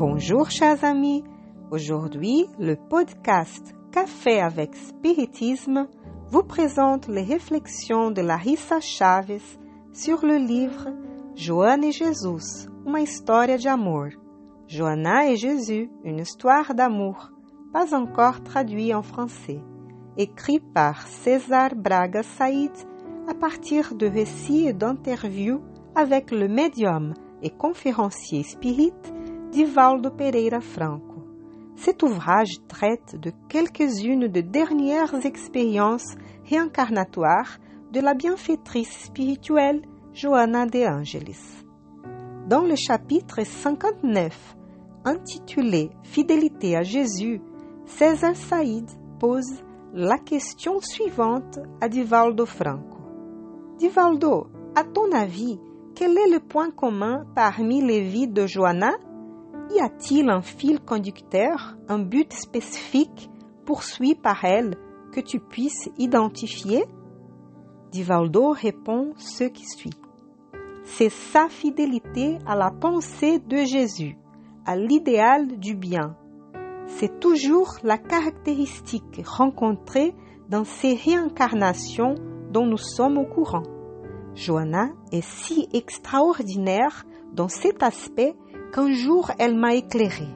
[0.00, 1.22] Bonjour chers amis,
[1.70, 5.88] aujourd'hui le podcast Café avec Spiritisme
[6.30, 9.58] vous présente les réflexions de Larissa Chaves
[9.92, 10.88] sur le livre
[11.36, 14.06] Joana e Jesus, uma história de amor.
[14.68, 17.30] Joana et Jésus, une histoire d'amour,
[17.74, 19.60] pas encore traduit en français,
[20.16, 22.72] écrit par César Braga Said
[23.28, 25.60] à partir de récits et d'interviews
[25.94, 27.12] avec le médium
[27.42, 28.94] et conférencier spirit
[29.50, 31.24] Divaldo Pereira Franco.
[31.74, 36.14] Cet ouvrage traite de quelques-unes des dernières expériences
[36.48, 37.58] réincarnatoires
[37.92, 39.82] de la bienfaitrice spirituelle
[40.14, 41.64] Johanna de Angelis.
[42.46, 44.56] Dans le chapitre 59,
[45.04, 47.40] intitulé Fidélité à Jésus,
[47.86, 52.98] César Saïd pose la question suivante à Divaldo Franco.
[53.78, 55.58] Divaldo, à ton avis,
[55.96, 58.92] quel est le point commun parmi les vies de Johanna
[59.74, 63.30] y a-t-il un fil conducteur, un but spécifique
[63.64, 64.76] poursuivi par elle
[65.12, 66.84] que tu puisses identifier?
[67.90, 69.94] Divaldo répond ce qui suit.
[70.84, 74.16] C'est sa fidélité à la pensée de Jésus,
[74.66, 76.16] à l'idéal du bien.
[76.86, 80.14] C'est toujours la caractéristique rencontrée
[80.48, 82.16] dans ces réincarnations
[82.50, 83.62] dont nous sommes au courant.
[84.34, 88.34] Johanna est si extraordinaire dans cet aspect
[88.72, 90.28] qu'un jour elle m'a éclairé.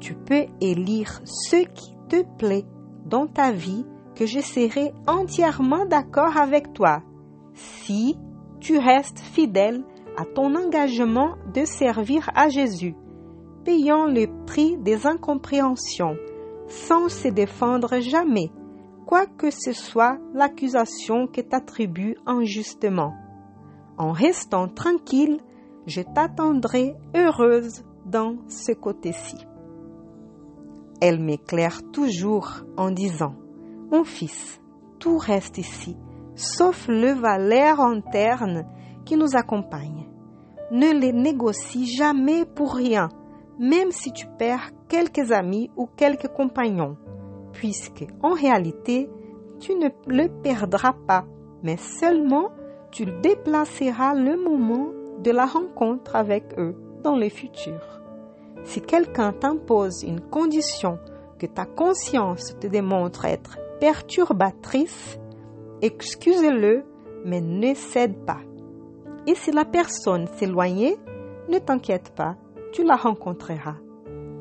[0.00, 2.66] Tu peux élire ce qui te plaît
[3.06, 3.84] dans ta vie
[4.14, 7.02] que je serai entièrement d'accord avec toi
[7.54, 8.16] si
[8.60, 9.84] tu restes fidèle
[10.16, 12.94] à ton engagement de servir à Jésus,
[13.64, 16.16] payant le prix des incompréhensions,
[16.68, 18.50] sans se défendre jamais,
[19.06, 23.14] quoi que ce soit l'accusation que t'attribue injustement.
[23.98, 25.40] En restant tranquille,
[25.86, 29.36] je t'attendrai heureuse dans ce côté-ci.
[31.00, 33.34] Elle m'éclaire toujours en disant,
[33.90, 34.60] Mon fils,
[34.98, 35.96] tout reste ici,
[36.36, 38.66] sauf le valeur interne
[39.04, 40.08] qui nous accompagne.
[40.70, 43.08] Ne les négocie jamais pour rien,
[43.58, 46.96] même si tu perds quelques amis ou quelques compagnons,
[47.52, 49.10] puisque en réalité,
[49.58, 51.24] tu ne le perdras pas,
[51.62, 52.50] mais seulement
[52.90, 54.88] tu déplaceras le moment
[55.22, 58.02] de la rencontre avec eux dans le futur.
[58.64, 60.98] Si quelqu'un t'impose une condition
[61.38, 65.18] que ta conscience te démontre être perturbatrice,
[65.80, 66.84] excuse-le,
[67.24, 68.40] mais ne cède pas.
[69.26, 70.96] Et si la personne s'éloignait,
[71.48, 72.36] ne t'inquiète pas,
[72.72, 73.76] tu la rencontreras.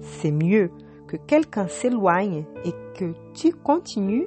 [0.00, 0.70] C'est mieux
[1.06, 4.26] que quelqu'un s'éloigne et que tu continues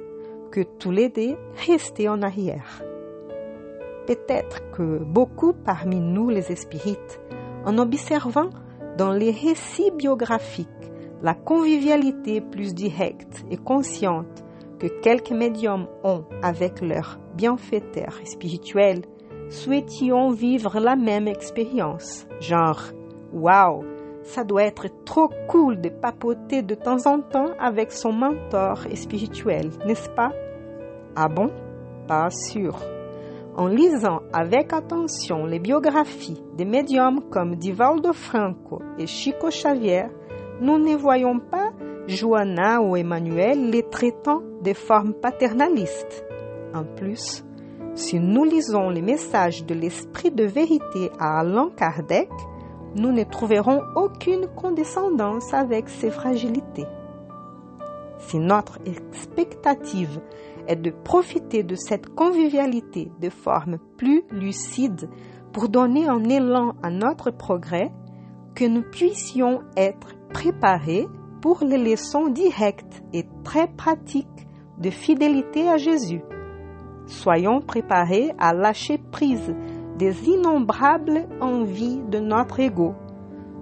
[0.50, 1.36] que tous les deux
[1.66, 2.82] rester en arrière.
[4.06, 7.20] Peut-être que beaucoup parmi nous les spirites,
[7.64, 8.50] en observant
[8.96, 10.68] dans les récits biographiques
[11.22, 14.44] la convivialité plus directe et consciente
[14.78, 19.02] que quelques médiums ont avec leurs bienfaiteurs spirituels,
[19.48, 22.26] souhaitions vivre la même expérience.
[22.40, 22.82] Genre,
[23.32, 23.84] waouh,
[24.22, 29.70] ça doit être trop cool de papoter de temps en temps avec son mentor spirituel,
[29.86, 30.32] n'est-ce pas?
[31.16, 31.50] Ah bon?
[32.06, 32.76] Pas sûr.
[33.56, 40.08] En lisant avec attention les biographies des médiums comme Divaldo Franco et Chico Xavier,
[40.60, 41.70] nous ne voyons pas
[42.06, 46.26] Joanna ou Emmanuel les traitant de forme paternaliste.
[46.74, 47.46] En plus,
[47.94, 52.28] si nous lisons les messages de l'esprit de vérité à Allan Kardec,
[52.94, 56.86] nous ne trouverons aucune condescendance avec ses fragilités.
[58.18, 60.20] Si notre expectative
[60.68, 65.08] est de profiter de cette convivialité de forme plus lucide
[65.52, 67.92] pour donner un élan à notre progrès,
[68.54, 71.06] que nous puissions être préparés
[71.40, 74.46] pour les leçons directes et très pratiques
[74.78, 76.22] de fidélité à Jésus.
[77.06, 79.54] Soyons préparés à lâcher prise
[79.98, 82.94] des innombrables envies de notre ego,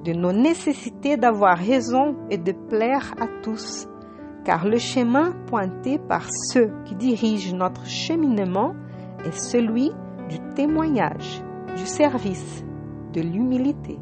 [0.04, 3.86] de nos nécessités d'avoir raison et de plaire à tous
[4.44, 8.75] car le chemin pointé par ceux qui dirigent notre cheminement
[9.25, 9.91] est celui
[10.29, 11.43] du témoignage,
[11.76, 12.64] du service,
[13.12, 13.99] de l'humilité.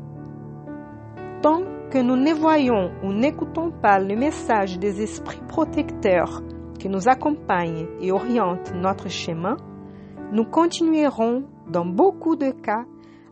[1.43, 6.43] Tant que nous ne voyons ou n'écoutons pas le message des esprits protecteurs
[6.79, 9.57] qui nous accompagnent et orientent notre chemin,
[10.33, 12.85] nous continuerons, dans beaucoup de cas,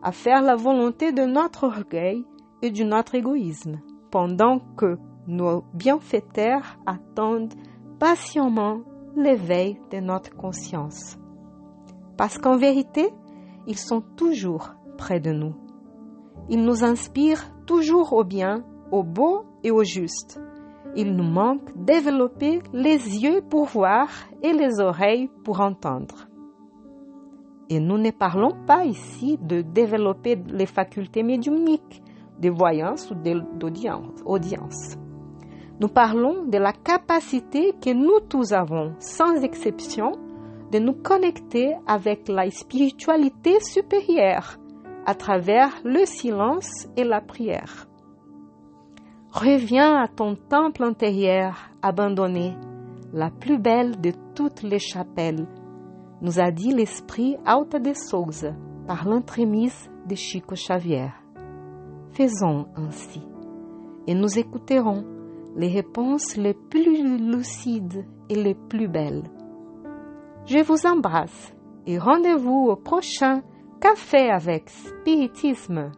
[0.03, 2.23] à faire la volonté de notre orgueil
[2.61, 3.79] et de notre égoïsme,
[4.11, 7.53] pendant que nos bienfaiteurs attendent
[7.99, 8.81] patiemment
[9.15, 11.17] l'éveil de notre conscience.
[12.17, 13.09] Parce qu'en vérité,
[13.67, 15.55] ils sont toujours près de nous.
[16.49, 20.39] Ils nous inspirent toujours au bien au beau et au juste.
[20.95, 24.09] Il nous manque développer les yeux pour voir
[24.43, 26.27] et les oreilles pour entendre.
[27.69, 32.03] Et nous ne parlons pas ici de développer les facultés médiumniques,
[32.41, 34.97] de voyance ou d'audience.
[35.81, 40.11] Nous parlons de la capacité que nous tous avons, sans exception,
[40.71, 44.59] de nous connecter avec la spiritualité supérieure
[45.07, 47.87] à travers le silence et la prière.
[49.31, 52.53] Reviens à ton temple intérieur abandonné,
[53.11, 55.47] la plus belle de toutes les chapelles,
[56.21, 58.53] nous a dit l'esprit Alta de Souza
[58.85, 61.07] par l'entremise de Chico Xavier.
[62.11, 63.23] Faisons ainsi
[64.05, 65.20] et nous écouterons
[65.55, 69.23] les réponses les plus lucides et les plus belles.
[70.45, 71.53] Je vous embrasse
[71.85, 73.41] et rendez-vous au prochain
[73.79, 75.91] Café avec Spiritisme.